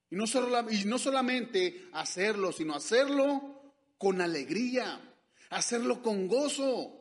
Y 0.10 0.16
no, 0.16 0.24
y 0.70 0.86
no 0.86 0.98
solamente 0.98 1.90
hacerlo, 1.92 2.54
sino 2.54 2.76
hacerlo 2.76 3.74
con 3.98 4.22
alegría, 4.22 5.02
hacerlo 5.50 6.02
con 6.02 6.30
gozo. 6.30 7.01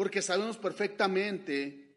Porque 0.00 0.22
sabemos 0.22 0.56
perfectamente 0.56 1.94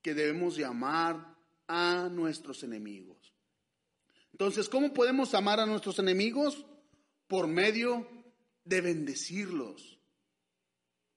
que 0.00 0.14
debemos 0.14 0.56
llamar 0.56 1.36
a 1.66 2.08
nuestros 2.08 2.62
enemigos. 2.62 3.34
Entonces, 4.30 4.68
¿cómo 4.68 4.94
podemos 4.94 5.34
amar 5.34 5.58
a 5.58 5.66
nuestros 5.66 5.98
enemigos? 5.98 6.64
Por 7.26 7.48
medio 7.48 8.06
de 8.64 8.82
bendecirlos 8.82 9.98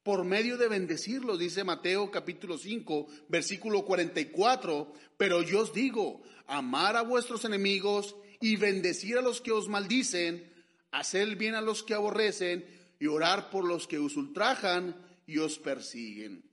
por 0.01 0.23
medio 0.23 0.57
de 0.57 0.67
bendecirlos, 0.67 1.37
dice 1.37 1.63
Mateo 1.63 2.09
capítulo 2.09 2.57
5, 2.57 3.07
versículo 3.27 3.85
44, 3.85 4.91
pero 5.17 5.43
yo 5.43 5.61
os 5.61 5.73
digo, 5.73 6.23
amar 6.47 6.95
a 6.95 7.03
vuestros 7.03 7.45
enemigos 7.45 8.15
y 8.41 8.55
bendecir 8.55 9.19
a 9.19 9.21
los 9.21 9.39
que 9.39 9.51
os 9.51 9.67
maldicen, 9.67 10.51
hacer 10.91 11.21
el 11.21 11.35
bien 11.35 11.53
a 11.53 11.61
los 11.61 11.83
que 11.83 11.93
aborrecen 11.93 12.65
y 12.99 13.05
orar 13.05 13.51
por 13.51 13.65
los 13.65 13.87
que 13.87 13.99
os 13.99 14.15
ultrajan 14.15 15.04
y 15.25 15.37
os 15.37 15.57
persiguen. 15.59 16.43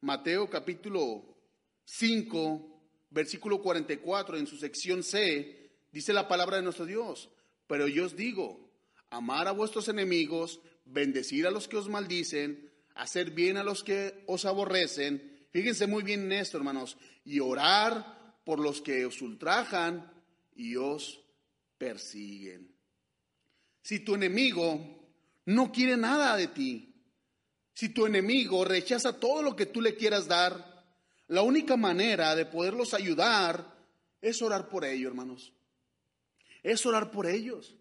Mateo 0.00 0.50
capítulo 0.50 1.36
5, 1.84 2.80
versículo 3.10 3.62
44, 3.62 4.38
en 4.38 4.46
su 4.46 4.56
sección 4.56 5.02
C, 5.02 5.70
dice 5.92 6.12
la 6.12 6.28
palabra 6.28 6.56
de 6.56 6.62
nuestro 6.62 6.86
Dios. 6.86 7.30
Pero 7.66 7.86
yo 7.86 8.06
os 8.06 8.16
digo, 8.16 8.70
amar 9.10 9.48
a 9.48 9.52
vuestros 9.52 9.88
enemigos, 9.88 10.60
bendecir 10.84 11.46
a 11.46 11.50
los 11.50 11.68
que 11.68 11.76
os 11.76 11.88
maldicen, 11.88 12.70
hacer 12.94 13.30
bien 13.30 13.56
a 13.56 13.64
los 13.64 13.84
que 13.84 14.24
os 14.26 14.44
aborrecen. 14.44 15.46
Fíjense 15.50 15.86
muy 15.86 16.02
bien 16.02 16.24
en 16.24 16.32
esto, 16.32 16.56
hermanos, 16.56 16.96
y 17.24 17.40
orar 17.40 18.42
por 18.44 18.60
los 18.60 18.82
que 18.82 19.06
os 19.06 19.22
ultrajan 19.22 20.13
y 20.54 20.76
os 20.76 21.20
persiguen. 21.78 22.74
Si 23.82 24.00
tu 24.00 24.14
enemigo 24.14 25.04
no 25.46 25.70
quiere 25.72 25.96
nada 25.96 26.36
de 26.36 26.48
ti. 26.48 26.94
Si 27.74 27.88
tu 27.88 28.06
enemigo 28.06 28.64
rechaza 28.64 29.18
todo 29.18 29.42
lo 29.42 29.56
que 29.56 29.66
tú 29.66 29.80
le 29.80 29.96
quieras 29.96 30.26
dar, 30.26 30.84
la 31.28 31.42
única 31.42 31.76
manera 31.76 32.34
de 32.36 32.46
poderlos 32.46 32.94
ayudar 32.94 33.74
es 34.20 34.40
orar 34.42 34.68
por 34.68 34.84
ellos, 34.84 35.10
hermanos. 35.10 35.52
Es 36.62 36.86
orar 36.86 37.10
por 37.10 37.26
ellos. 37.26 37.76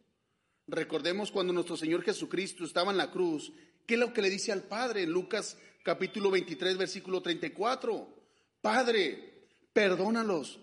Recordemos 0.68 1.32
cuando 1.32 1.54
nuestro 1.54 1.78
Señor 1.78 2.04
Jesucristo 2.04 2.66
estaba 2.66 2.92
en 2.92 2.98
la 2.98 3.12
cruz, 3.12 3.52
¿qué 3.86 3.94
es 3.94 4.00
lo 4.00 4.14
que 4.14 4.22
le 4.22 4.30
dice 4.30 4.52
al 4.52 4.64
Padre 4.64 5.04
en 5.04 5.12
Lucas 5.12 5.58
capítulo 5.84 6.32
23, 6.32 6.78
versículo 6.78 7.22
34? 7.22 8.24
Padre, 8.62 9.48
perdónalos, 9.74 10.60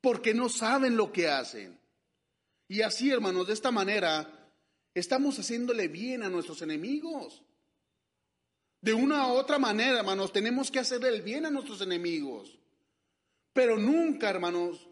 porque 0.00 0.34
no 0.34 0.48
saben 0.48 0.96
lo 0.96 1.12
que 1.12 1.28
hacen. 1.28 1.78
Y 2.68 2.82
así, 2.82 3.10
hermanos, 3.10 3.46
de 3.46 3.52
esta 3.52 3.70
manera, 3.70 4.48
estamos 4.94 5.38
haciéndole 5.38 5.88
bien 5.88 6.22
a 6.22 6.30
nuestros 6.30 6.62
enemigos. 6.62 7.42
De 8.80 8.94
una 8.94 9.26
u 9.26 9.32
otra 9.32 9.58
manera, 9.58 9.98
hermanos, 9.98 10.32
tenemos 10.32 10.70
que 10.70 10.78
hacerle 10.78 11.08
el 11.08 11.22
bien 11.22 11.44
a 11.44 11.50
nuestros 11.50 11.80
enemigos. 11.82 12.58
Pero 13.52 13.76
nunca, 13.76 14.30
hermanos, 14.30 14.88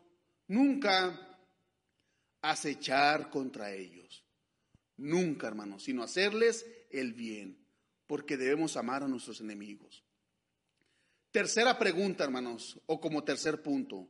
nunca 0.47 1.38
acechar 2.43 3.31
contra 3.31 3.73
ellos. 3.73 4.25
Nunca, 4.97 5.47
hermanos, 5.47 5.85
sino 5.85 6.03
hacerles 6.03 6.67
el 6.91 7.12
bien, 7.15 7.65
porque 8.07 8.37
debemos 8.37 8.77
amar 8.77 9.05
a 9.05 9.09
nuestros 9.09 9.41
enemigos. 9.41 10.03
Tercera 11.31 11.79
pregunta, 11.79 12.25
hermanos, 12.25 12.81
o 12.87 13.00
como 13.00 13.23
tercer 13.23 13.62
punto. 13.62 14.09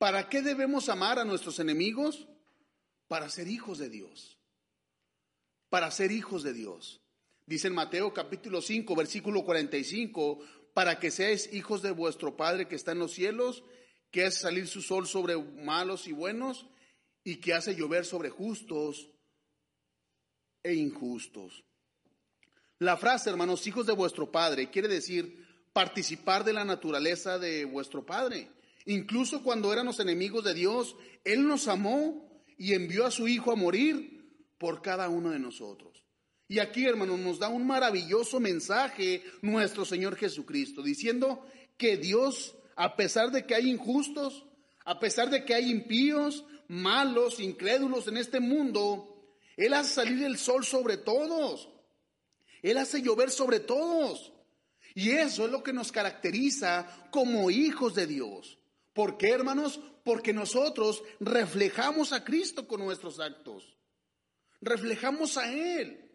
¿Para 0.00 0.30
qué 0.30 0.40
debemos 0.40 0.88
amar 0.88 1.18
a 1.18 1.26
nuestros 1.26 1.58
enemigos? 1.58 2.26
Para 3.06 3.28
ser 3.28 3.48
hijos 3.48 3.76
de 3.76 3.90
Dios. 3.90 4.38
Para 5.68 5.90
ser 5.90 6.10
hijos 6.10 6.42
de 6.42 6.54
Dios. 6.54 7.02
Dice 7.44 7.68
en 7.68 7.74
Mateo 7.74 8.14
capítulo 8.14 8.62
5, 8.62 8.96
versículo 8.96 9.44
45, 9.44 10.40
para 10.72 10.98
que 10.98 11.10
seáis 11.10 11.52
hijos 11.52 11.82
de 11.82 11.90
vuestro 11.90 12.34
Padre 12.34 12.66
que 12.66 12.76
está 12.76 12.92
en 12.92 12.98
los 13.00 13.12
cielos, 13.12 13.62
que 14.10 14.24
hace 14.24 14.40
salir 14.40 14.68
su 14.68 14.80
sol 14.80 15.06
sobre 15.06 15.36
malos 15.36 16.08
y 16.08 16.12
buenos, 16.12 16.66
y 17.22 17.36
que 17.36 17.52
hace 17.52 17.76
llover 17.76 18.06
sobre 18.06 18.30
justos 18.30 19.10
e 20.62 20.72
injustos. 20.76 21.62
La 22.78 22.96
frase, 22.96 23.28
hermanos, 23.28 23.66
hijos 23.66 23.84
de 23.84 23.92
vuestro 23.92 24.32
Padre, 24.32 24.70
quiere 24.70 24.88
decir 24.88 25.46
participar 25.74 26.42
de 26.42 26.54
la 26.54 26.64
naturaleza 26.64 27.38
de 27.38 27.66
vuestro 27.66 28.06
Padre. 28.06 28.50
Incluso 28.86 29.42
cuando 29.42 29.72
éramos 29.72 30.00
enemigos 30.00 30.44
de 30.44 30.54
Dios, 30.54 30.96
Él 31.24 31.46
nos 31.46 31.68
amó 31.68 32.42
y 32.56 32.74
envió 32.74 33.06
a 33.06 33.10
su 33.10 33.28
Hijo 33.28 33.52
a 33.52 33.56
morir 33.56 34.20
por 34.58 34.82
cada 34.82 35.08
uno 35.08 35.30
de 35.30 35.38
nosotros. 35.38 36.04
Y 36.48 36.58
aquí, 36.58 36.84
hermanos, 36.84 37.18
nos 37.20 37.38
da 37.38 37.48
un 37.48 37.66
maravilloso 37.66 38.40
mensaje 38.40 39.22
nuestro 39.40 39.84
Señor 39.84 40.16
Jesucristo, 40.16 40.82
diciendo 40.82 41.46
que 41.76 41.96
Dios, 41.96 42.56
a 42.76 42.96
pesar 42.96 43.30
de 43.30 43.46
que 43.46 43.54
hay 43.54 43.70
injustos, 43.70 44.46
a 44.84 44.98
pesar 44.98 45.30
de 45.30 45.44
que 45.44 45.54
hay 45.54 45.70
impíos, 45.70 46.44
malos, 46.68 47.38
incrédulos 47.40 48.08
en 48.08 48.16
este 48.16 48.40
mundo, 48.40 49.10
él 49.56 49.74
hace 49.74 49.94
salir 49.94 50.24
el 50.24 50.38
sol 50.38 50.64
sobre 50.64 50.96
todos. 50.96 51.68
Él 52.62 52.78
hace 52.78 53.02
llover 53.02 53.30
sobre 53.30 53.60
todos. 53.60 54.32
Y 54.94 55.10
eso 55.10 55.44
es 55.44 55.50
lo 55.50 55.62
que 55.62 55.72
nos 55.72 55.92
caracteriza 55.92 57.08
como 57.10 57.50
hijos 57.50 57.94
de 57.94 58.06
Dios. 58.06 58.58
¿Por 58.92 59.16
qué, 59.16 59.30
hermanos? 59.30 59.80
Porque 60.04 60.32
nosotros 60.32 61.02
reflejamos 61.20 62.12
a 62.12 62.24
Cristo 62.24 62.66
con 62.66 62.80
nuestros 62.80 63.20
actos. 63.20 63.76
Reflejamos 64.60 65.36
a 65.36 65.52
Él. 65.52 66.10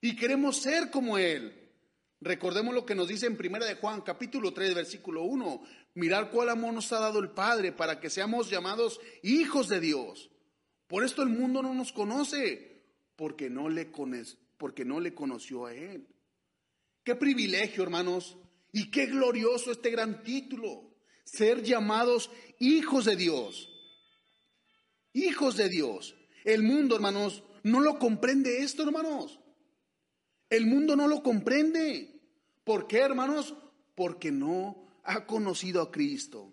Y 0.00 0.16
queremos 0.16 0.58
ser 0.58 0.90
como 0.90 1.18
Él. 1.18 1.56
Recordemos 2.20 2.74
lo 2.74 2.84
que 2.84 2.94
nos 2.94 3.08
dice 3.08 3.26
en 3.26 3.36
Primera 3.36 3.64
de 3.64 3.76
Juan, 3.76 4.02
capítulo 4.02 4.52
3, 4.52 4.74
versículo 4.74 5.22
1. 5.22 5.62
Mirar 5.94 6.30
cuál 6.30 6.50
amor 6.50 6.74
nos 6.74 6.92
ha 6.92 7.00
dado 7.00 7.18
el 7.18 7.30
Padre 7.30 7.72
para 7.72 7.98
que 7.98 8.10
seamos 8.10 8.50
llamados 8.50 9.00
hijos 9.22 9.68
de 9.68 9.80
Dios. 9.80 10.30
Por 10.86 11.04
esto 11.04 11.22
el 11.22 11.30
mundo 11.30 11.62
no 11.62 11.72
nos 11.72 11.92
conoce, 11.92 12.82
porque 13.16 13.48
no 13.48 13.68
le, 13.68 13.90
porque 14.56 14.84
no 14.84 15.00
le 15.00 15.14
conoció 15.14 15.66
a 15.66 15.74
Él. 15.74 16.06
Qué 17.04 17.14
privilegio, 17.14 17.82
hermanos, 17.82 18.36
y 18.72 18.90
qué 18.90 19.06
glorioso 19.06 19.72
este 19.72 19.90
gran 19.90 20.22
título, 20.22 20.89
ser 21.32 21.62
llamados 21.62 22.30
hijos 22.58 23.04
de 23.04 23.16
Dios. 23.16 23.68
Hijos 25.12 25.56
de 25.56 25.68
Dios. 25.68 26.16
El 26.44 26.62
mundo, 26.62 26.96
hermanos, 26.96 27.44
no 27.62 27.80
lo 27.80 27.98
comprende 27.98 28.62
esto, 28.62 28.82
hermanos. 28.82 29.38
El 30.48 30.66
mundo 30.66 30.96
no 30.96 31.06
lo 31.06 31.22
comprende. 31.22 32.20
¿Por 32.64 32.86
qué, 32.86 32.98
hermanos? 32.98 33.54
Porque 33.94 34.32
no 34.32 34.88
ha 35.04 35.26
conocido 35.26 35.82
a 35.82 35.90
Cristo. 35.90 36.52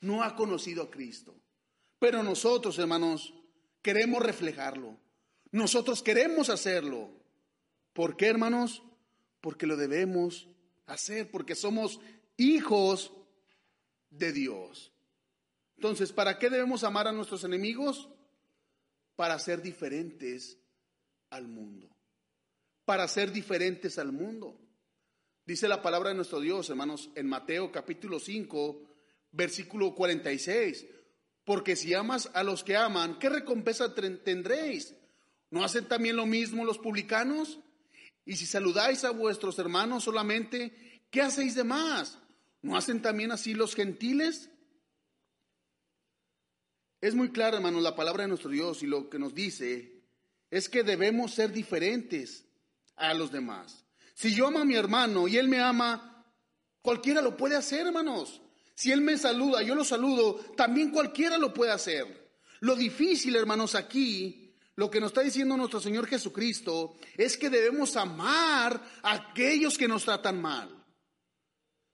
No 0.00 0.22
ha 0.22 0.34
conocido 0.34 0.84
a 0.84 0.90
Cristo. 0.90 1.34
Pero 1.98 2.22
nosotros, 2.22 2.78
hermanos, 2.78 3.34
queremos 3.82 4.22
reflejarlo. 4.22 4.96
Nosotros 5.50 6.02
queremos 6.02 6.48
hacerlo. 6.48 7.10
¿Por 7.92 8.16
qué, 8.16 8.26
hermanos? 8.26 8.82
Porque 9.40 9.66
lo 9.66 9.76
debemos 9.76 10.48
hacer, 10.86 11.30
porque 11.30 11.54
somos 11.54 12.00
hijos 12.36 13.12
de 14.10 14.32
Dios. 14.32 14.92
Entonces, 15.76 16.12
¿para 16.12 16.38
qué 16.38 16.50
debemos 16.50 16.84
amar 16.84 17.06
a 17.06 17.12
nuestros 17.12 17.44
enemigos? 17.44 18.08
Para 19.16 19.38
ser 19.38 19.62
diferentes 19.62 20.58
al 21.30 21.48
mundo. 21.48 21.88
Para 22.84 23.06
ser 23.06 23.32
diferentes 23.32 23.98
al 23.98 24.12
mundo. 24.12 24.58
Dice 25.44 25.68
la 25.68 25.80
palabra 25.80 26.10
de 26.10 26.16
nuestro 26.16 26.40
Dios, 26.40 26.68
hermanos, 26.68 27.10
en 27.14 27.26
Mateo 27.26 27.72
capítulo 27.72 28.18
5, 28.18 28.82
versículo 29.32 29.94
46. 29.94 30.86
Porque 31.44 31.76
si 31.76 31.94
amas 31.94 32.30
a 32.34 32.42
los 32.42 32.62
que 32.62 32.76
aman, 32.76 33.18
¿qué 33.18 33.30
recompensa 33.30 33.94
tendréis? 33.94 34.94
¿No 35.50 35.64
hacen 35.64 35.86
también 35.86 36.16
lo 36.16 36.26
mismo 36.26 36.64
los 36.64 36.78
publicanos? 36.78 37.60
Y 38.26 38.36
si 38.36 38.44
saludáis 38.44 39.04
a 39.04 39.10
vuestros 39.10 39.58
hermanos 39.58 40.04
solamente, 40.04 41.00
¿qué 41.10 41.22
hacéis 41.22 41.54
de 41.54 41.64
más? 41.64 42.18
¿No 42.62 42.76
hacen 42.76 43.02
también 43.02 43.32
así 43.32 43.54
los 43.54 43.74
gentiles? 43.74 44.50
Es 47.00 47.14
muy 47.14 47.30
clara, 47.30 47.58
hermanos, 47.58 47.82
la 47.82 47.94
palabra 47.94 48.22
de 48.22 48.28
nuestro 48.28 48.50
Dios 48.50 48.82
y 48.82 48.86
lo 48.86 49.08
que 49.08 49.18
nos 49.18 49.34
dice 49.34 50.02
es 50.50 50.68
que 50.68 50.82
debemos 50.82 51.34
ser 51.34 51.52
diferentes 51.52 52.46
a 52.96 53.14
los 53.14 53.30
demás. 53.30 53.84
Si 54.14 54.34
yo 54.34 54.48
amo 54.48 54.58
a 54.58 54.64
mi 54.64 54.74
hermano 54.74 55.28
y 55.28 55.36
él 55.36 55.48
me 55.48 55.60
ama, 55.60 56.26
cualquiera 56.82 57.22
lo 57.22 57.36
puede 57.36 57.54
hacer, 57.54 57.86
hermanos. 57.86 58.40
Si 58.78 58.92
Él 58.92 59.00
me 59.00 59.18
saluda, 59.18 59.60
yo 59.60 59.74
lo 59.74 59.84
saludo, 59.84 60.36
también 60.56 60.92
cualquiera 60.92 61.36
lo 61.36 61.52
puede 61.52 61.72
hacer. 61.72 62.30
Lo 62.60 62.76
difícil, 62.76 63.34
hermanos, 63.34 63.74
aquí, 63.74 64.54
lo 64.76 64.88
que 64.88 65.00
nos 65.00 65.10
está 65.10 65.20
diciendo 65.22 65.56
nuestro 65.56 65.80
Señor 65.80 66.06
Jesucristo, 66.06 66.94
es 67.16 67.36
que 67.36 67.50
debemos 67.50 67.96
amar 67.96 68.80
a 69.02 69.14
aquellos 69.14 69.76
que 69.76 69.88
nos 69.88 70.04
tratan 70.04 70.40
mal. 70.40 70.77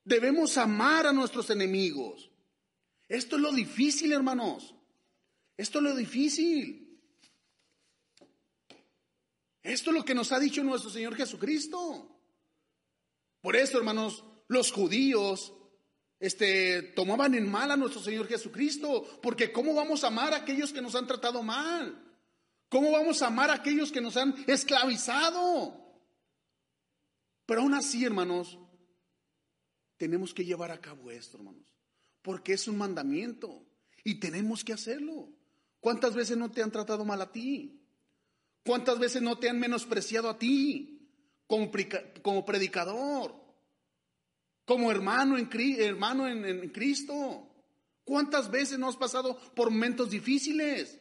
Debemos 0.05 0.59
amar 0.59 1.07
a 1.07 1.13
nuestros 1.13 1.49
enemigos. 1.51 2.31
Esto 3.09 3.37
es 3.37 3.43
lo 3.43 3.53
difícil, 3.53 4.13
hermanos. 4.13 4.75
Esto 5.57 5.79
es 5.79 5.85
lo 5.85 5.95
difícil. 5.95 7.01
Esto 9.63 9.91
es 9.91 9.97
lo 9.97 10.05
que 10.05 10.15
nos 10.15 10.31
ha 10.33 10.39
dicho 10.39 10.63
nuestro 10.63 10.91
Señor 10.91 11.17
Jesucristo. 11.17 12.21
Por 13.41 13.57
eso, 13.57 13.79
hermanos, 13.79 14.25
los 14.49 14.73
judíos 14.73 15.55
este, 16.21 16.83
tomaban 16.83 17.35
en 17.35 17.51
mal 17.51 17.71
a 17.71 17.77
nuestro 17.77 18.03
Señor 18.03 18.29
Jesucristo, 18.29 19.21
porque 19.23 19.53
¿cómo 19.53 19.75
vamos 19.75 20.05
a 20.05 20.09
amar 20.09 20.35
a 20.35 20.39
aquellos 20.39 20.73
que 20.73 20.83
nos 20.83 20.95
han 20.95 21.07
tratado 21.07 21.43
mal? 21.43 22.03
¿Cómo 22.69 22.91
vamos 22.91 23.23
a 23.23 23.29
amar 23.29 23.51
a 23.51 23.55
aquellos 23.55 23.93
que 23.93 24.01
nos 24.01 24.17
han 24.17 24.35
esclavizado? 24.47 25.81
Pero 27.47 27.61
aún 27.63 27.75
así, 27.75 28.05
hermanos, 28.05 28.59
tenemos 29.97 30.35
que 30.35 30.45
llevar 30.45 30.71
a 30.71 30.81
cabo 30.81 31.11
esto, 31.11 31.37
hermanos, 31.39 31.75
porque 32.23 32.53
es 32.53 32.69
un 32.69 32.79
mandamiento 32.79 33.67
y 34.03 34.21
tenemos 34.21 34.65
que 34.65 34.73
hacerlo. 34.73 35.33
¿Cuántas 35.81 36.15
veces 36.15 36.37
no 36.37 36.51
te 36.51 36.63
han 36.63 36.71
tratado 36.71 37.05
mal 37.05 37.21
a 37.21 37.31
ti? 37.31 37.81
¿Cuántas 38.65 38.99
veces 38.99 39.21
no 39.21 39.39
te 39.39 39.49
han 39.49 39.61
menospreciado 39.61 40.31
a 40.31 40.39
ti 40.39 41.11
como, 41.47 41.71
predicador? 42.45 43.45
como 44.65 44.91
hermano 44.91 45.37
en, 45.37 45.49
hermano 45.79 46.27
en, 46.27 46.69
Cristo. 46.71 47.51
¿Cuántas 48.05 48.51
veces 48.51 48.79
no 48.79 48.89
has 48.89 48.97
pasado 48.97 49.39
por 49.55 49.71
momentos 49.71 50.11
difíciles? 50.11 51.01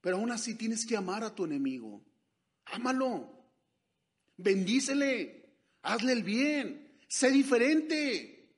Pero 0.00 0.16
aún 0.16 0.30
así 0.30 0.56
tienes 0.56 0.86
que 0.86 0.96
amar 0.96 1.24
a 1.24 1.34
tu 1.34 1.44
enemigo. 1.44 2.04
Ámalo. 2.66 3.32
Bendícele. 4.36 5.45
Hazle 5.86 6.12
el 6.12 6.24
bien. 6.24 6.98
Sé 7.06 7.30
diferente. 7.30 8.50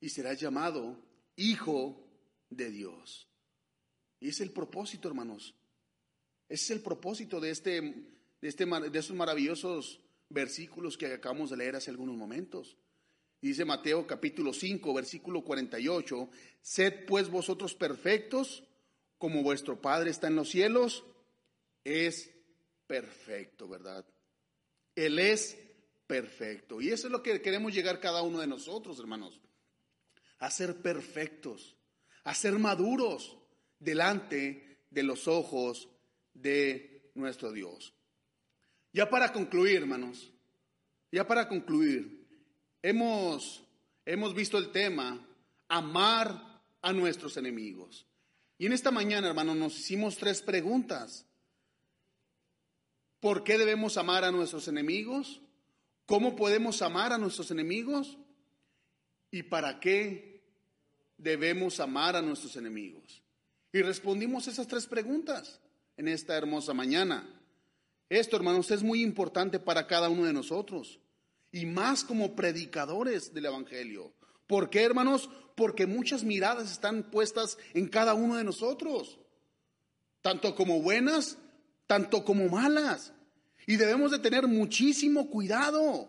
Y 0.00 0.08
serás 0.08 0.40
llamado 0.40 0.98
hijo 1.36 2.08
de 2.48 2.70
Dios. 2.70 3.28
Y 4.18 4.30
es 4.30 4.40
el 4.40 4.50
propósito, 4.50 5.08
hermanos, 5.08 5.54
Ese 6.48 6.64
es 6.64 6.70
el 6.70 6.80
propósito 6.80 7.38
de, 7.38 7.50
este, 7.50 7.80
de, 7.82 8.48
este, 8.48 8.64
de 8.64 8.98
estos 8.98 9.14
maravillosos 9.14 10.00
versículos 10.30 10.96
que 10.96 11.12
acabamos 11.12 11.50
de 11.50 11.58
leer 11.58 11.76
hace 11.76 11.90
algunos 11.90 12.16
momentos. 12.16 12.78
Dice 13.42 13.66
Mateo 13.66 14.06
capítulo 14.06 14.54
5, 14.54 14.94
versículo 14.94 15.44
48, 15.44 16.30
sed 16.62 17.04
pues 17.06 17.28
vosotros 17.28 17.74
perfectos 17.74 18.64
como 19.18 19.42
vuestro 19.42 19.80
Padre 19.80 20.10
está 20.10 20.28
en 20.28 20.36
los 20.36 20.48
cielos, 20.48 21.04
es 21.84 22.30
perfecto, 22.86 23.68
¿verdad? 23.68 24.04
Él 25.06 25.18
es 25.18 25.56
perfecto. 26.06 26.80
Y 26.80 26.88
eso 26.88 27.06
es 27.06 27.12
lo 27.12 27.22
que 27.22 27.40
queremos 27.40 27.72
llegar 27.72 28.00
cada 28.00 28.22
uno 28.22 28.40
de 28.40 28.48
nosotros, 28.48 28.98
hermanos, 28.98 29.40
a 30.38 30.50
ser 30.50 30.82
perfectos, 30.82 31.76
a 32.24 32.34
ser 32.34 32.58
maduros 32.58 33.38
delante 33.78 34.86
de 34.90 35.02
los 35.04 35.28
ojos 35.28 35.88
de 36.34 37.12
nuestro 37.14 37.52
Dios. 37.52 37.94
Ya 38.92 39.08
para 39.08 39.32
concluir, 39.32 39.82
hermanos, 39.82 40.32
ya 41.12 41.26
para 41.26 41.48
concluir, 41.48 42.26
hemos, 42.82 43.62
hemos 44.04 44.34
visto 44.34 44.58
el 44.58 44.72
tema, 44.72 45.24
amar 45.68 46.62
a 46.82 46.92
nuestros 46.92 47.36
enemigos. 47.36 48.06
Y 48.56 48.66
en 48.66 48.72
esta 48.72 48.90
mañana, 48.90 49.28
hermanos, 49.28 49.56
nos 49.56 49.78
hicimos 49.78 50.16
tres 50.16 50.42
preguntas. 50.42 51.27
¿Por 53.20 53.42
qué 53.44 53.58
debemos 53.58 53.96
amar 53.96 54.24
a 54.24 54.30
nuestros 54.30 54.68
enemigos? 54.68 55.40
¿Cómo 56.06 56.36
podemos 56.36 56.82
amar 56.82 57.12
a 57.12 57.18
nuestros 57.18 57.50
enemigos? 57.50 58.16
¿Y 59.30 59.42
para 59.44 59.80
qué 59.80 60.42
debemos 61.16 61.80
amar 61.80 62.16
a 62.16 62.22
nuestros 62.22 62.56
enemigos? 62.56 63.22
Y 63.72 63.82
respondimos 63.82 64.46
esas 64.48 64.66
tres 64.66 64.86
preguntas 64.86 65.60
en 65.96 66.08
esta 66.08 66.36
hermosa 66.36 66.72
mañana. 66.72 67.28
Esto, 68.08 68.36
hermanos, 68.36 68.70
es 68.70 68.82
muy 68.82 69.02
importante 69.02 69.58
para 69.58 69.86
cada 69.86 70.08
uno 70.08 70.24
de 70.24 70.32
nosotros 70.32 71.00
y 71.52 71.66
más 71.66 72.04
como 72.04 72.34
predicadores 72.34 73.34
del 73.34 73.46
Evangelio. 73.46 74.14
¿Por 74.46 74.70
qué, 74.70 74.82
hermanos? 74.82 75.28
Porque 75.56 75.86
muchas 75.86 76.24
miradas 76.24 76.70
están 76.70 77.10
puestas 77.10 77.58
en 77.74 77.88
cada 77.88 78.14
uno 78.14 78.36
de 78.36 78.44
nosotros, 78.44 79.18
tanto 80.22 80.54
como 80.54 80.80
buenas, 80.80 81.36
tanto 81.88 82.24
como 82.24 82.48
malas. 82.48 83.12
Y 83.66 83.76
debemos 83.76 84.12
de 84.12 84.20
tener 84.20 84.46
muchísimo 84.46 85.28
cuidado, 85.28 86.08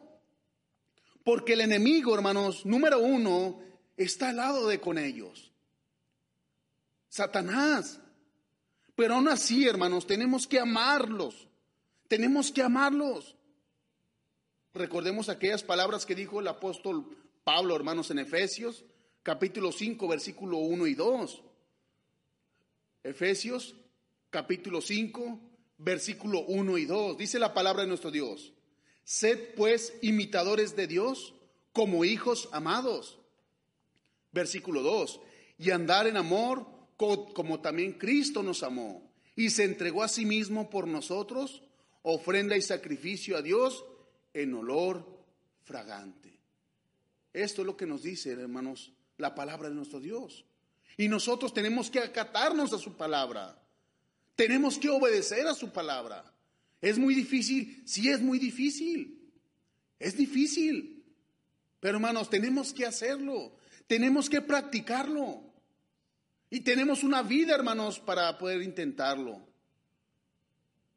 porque 1.24 1.54
el 1.54 1.62
enemigo, 1.62 2.14
hermanos, 2.14 2.66
número 2.66 3.00
uno, 3.00 3.60
está 3.98 4.30
al 4.30 4.36
lado 4.36 4.68
de 4.68 4.80
con 4.80 5.00
ellos. 5.00 5.52
Satanás. 7.10 8.00
Pero 8.96 9.16
aún 9.16 9.30
así, 9.30 9.68
hermanos, 9.68 10.06
tenemos 10.06 10.46
que 10.46 10.60
amarlos. 10.60 11.48
Tenemos 12.08 12.52
que 12.52 12.62
amarlos. 12.62 13.36
Recordemos 14.74 15.30
aquellas 15.30 15.64
palabras 15.64 16.06
que 16.06 16.16
dijo 16.16 16.40
el 16.40 16.48
apóstol 16.48 17.18
Pablo, 17.44 17.76
hermanos, 17.76 18.12
en 18.12 18.20
Efesios, 18.20 18.86
capítulo 19.24 19.72
5, 19.72 20.08
versículo 20.08 20.58
1 20.58 20.88
y 20.88 20.94
2. 20.94 21.44
Efesios, 23.04 23.76
capítulo 24.30 24.82
5, 24.82 25.49
versículo 25.80 26.42
1 26.42 26.78
y 26.78 26.86
2. 26.86 27.18
Dice 27.18 27.40
la 27.40 27.54
palabra 27.54 27.82
de 27.82 27.88
nuestro 27.88 28.12
Dios. 28.12 28.54
Sed 29.04 29.56
pues 29.56 29.94
imitadores 30.02 30.76
de 30.76 30.86
Dios 30.86 31.34
como 31.74 32.06
hijos 32.06 32.48
amados. 32.52 33.18
Versículo 34.32 34.84
2. 34.84 35.20
Y 35.58 35.72
andar 35.72 36.06
en 36.06 36.18
amor 36.18 36.68
como 36.96 37.62
también 37.62 37.94
Cristo 37.94 38.44
nos 38.44 38.62
amó 38.62 39.10
y 39.36 39.50
se 39.50 39.64
entregó 39.64 40.04
a 40.04 40.10
sí 40.10 40.26
mismo 40.26 40.70
por 40.70 40.86
nosotros, 40.86 41.64
ofrenda 42.02 42.58
y 42.58 42.62
sacrificio 42.62 43.38
a 43.38 43.42
Dios 43.42 43.86
en 44.34 44.54
olor 44.54 45.06
fragante. 45.64 46.38
Esto 47.32 47.62
es 47.62 47.66
lo 47.66 47.78
que 47.78 47.86
nos 47.86 48.04
dice, 48.04 48.32
hermanos, 48.32 48.92
la 49.18 49.34
palabra 49.36 49.70
de 49.70 49.76
nuestro 49.76 50.00
Dios. 50.00 50.46
Y 50.98 51.08
nosotros 51.08 51.54
tenemos 51.54 51.90
que 51.90 52.00
acatarnos 52.00 52.74
a 52.74 52.80
su 52.80 52.98
palabra. 52.98 53.59
Tenemos 54.40 54.78
que 54.78 54.88
obedecer 54.88 55.46
a 55.48 55.54
su 55.54 55.70
palabra. 55.74 56.24
Es 56.80 56.98
muy 56.98 57.14
difícil, 57.14 57.84
sí 57.86 58.08
es 58.08 58.22
muy 58.22 58.40
difícil. 58.40 59.30
Es 60.00 60.16
difícil. 60.16 61.04
Pero 61.82 61.98
hermanos, 61.98 62.30
tenemos 62.30 62.74
que 62.74 62.86
hacerlo. 62.86 63.58
Tenemos 63.86 64.30
que 64.30 64.40
practicarlo. 64.40 65.44
Y 66.50 66.62
tenemos 66.62 67.04
una 67.04 67.22
vida, 67.22 67.54
hermanos, 67.54 68.00
para 68.00 68.38
poder 68.38 68.62
intentarlo. 68.62 69.46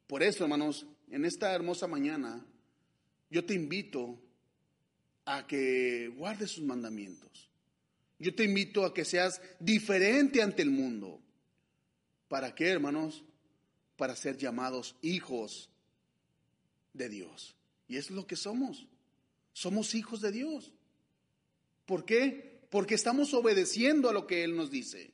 Por 0.07 0.23
eso, 0.23 0.45
hermanos, 0.45 0.85
en 1.11 1.25
esta 1.25 1.53
hermosa 1.53 1.85
mañana, 1.85 2.45
yo 3.29 3.43
te 3.43 3.55
invito 3.55 4.21
a 5.25 5.45
que 5.47 6.07
guardes 6.15 6.51
sus 6.51 6.63
mandamientos. 6.63 7.49
Yo 8.19 8.33
te 8.33 8.45
invito 8.45 8.85
a 8.85 8.93
que 8.93 9.03
seas 9.03 9.41
diferente 9.59 10.41
ante 10.41 10.61
el 10.61 10.71
mundo. 10.71 11.19
¿Para 12.29 12.55
qué, 12.55 12.69
hermanos? 12.69 13.25
Para 13.97 14.15
ser 14.15 14.37
llamados 14.37 14.95
hijos 15.01 15.69
de 16.93 17.09
Dios. 17.09 17.55
Y 17.87 17.97
es 17.97 18.11
lo 18.11 18.25
que 18.25 18.35
somos. 18.35 18.87
Somos 19.53 19.93
hijos 19.95 20.21
de 20.21 20.31
Dios. 20.31 20.71
¿Por 21.85 22.05
qué? 22.05 22.61
Porque 22.69 22.95
estamos 22.95 23.33
obedeciendo 23.33 24.09
a 24.09 24.13
lo 24.13 24.25
que 24.25 24.43
Él 24.43 24.55
nos 24.55 24.71
dice. 24.71 25.11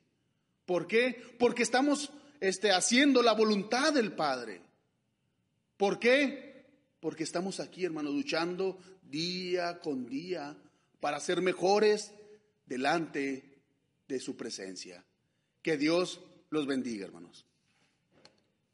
¿Por 0.66 0.88
qué? 0.88 1.22
Porque 1.40 1.64
estamos 1.64 2.12
este, 2.40 2.72
haciendo 2.72 3.22
la 3.22 3.34
voluntad 3.34 3.94
del 3.94 4.14
Padre. 4.14 4.62
¿Por 5.78 6.00
qué? 6.00 6.66
Porque 7.00 7.24
estamos 7.24 7.60
aquí, 7.60 7.86
hermano, 7.86 8.12
luchando 8.12 8.78
día 9.02 9.80
con 9.80 10.06
día 10.06 10.56
para 11.00 11.20
ser 11.20 11.42
mejores 11.42 12.14
delante 12.66 13.58
de 14.08 14.20
su 14.20 14.38
presencia. 14.38 15.04
Que 15.62 15.78
Dios 15.78 16.22
los 16.50 16.68
bendiga, 16.68 17.06
hermanos. 17.06 17.46